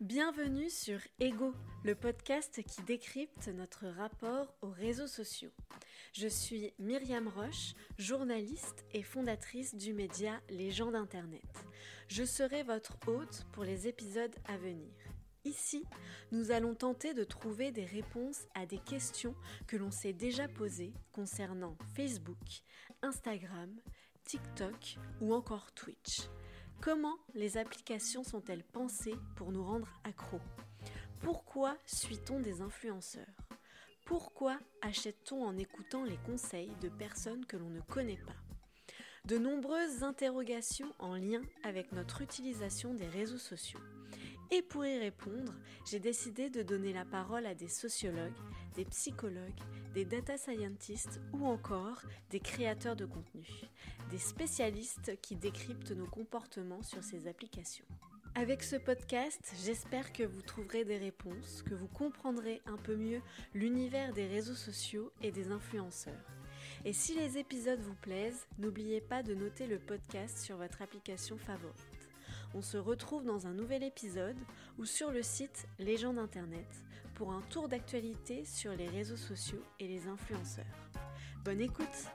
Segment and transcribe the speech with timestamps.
[0.00, 5.50] Bienvenue sur Ego, le podcast qui décrypte notre rapport aux réseaux sociaux.
[6.12, 11.42] Je suis Myriam Roche, journaliste et fondatrice du média Les gens d'Internet.
[12.06, 14.92] Je serai votre hôte pour les épisodes à venir.
[15.44, 15.84] Ici,
[16.30, 19.34] nous allons tenter de trouver des réponses à des questions
[19.66, 22.62] que l'on s'est déjà posées concernant Facebook,
[23.02, 23.74] Instagram,
[24.22, 26.28] TikTok ou encore Twitch.
[26.80, 30.40] Comment les applications sont-elles pensées pour nous rendre accros?
[31.20, 33.26] Pourquoi suit-on des influenceurs?
[34.06, 38.36] Pourquoi achète-t-on en écoutant les conseils de personnes que l'on ne connaît pas?
[39.24, 43.80] De nombreuses interrogations en lien avec notre utilisation des réseaux sociaux.
[44.50, 45.52] Et pour y répondre,
[45.84, 48.32] j'ai décidé de donner la parole à des sociologues,
[48.74, 49.60] des psychologues,
[49.92, 53.46] des data scientists ou encore des créateurs de contenu,
[54.10, 57.84] des spécialistes qui décryptent nos comportements sur ces applications.
[58.34, 63.20] Avec ce podcast, j'espère que vous trouverez des réponses, que vous comprendrez un peu mieux
[63.52, 66.14] l'univers des réseaux sociaux et des influenceurs.
[66.84, 71.36] Et si les épisodes vous plaisent, n'oubliez pas de noter le podcast sur votre application
[71.36, 72.07] favorite.
[72.54, 74.36] On se retrouve dans un nouvel épisode
[74.78, 76.82] ou sur le site Légende Internet
[77.14, 80.64] pour un tour d'actualité sur les réseaux sociaux et les influenceurs.
[81.44, 82.08] Bonne écoute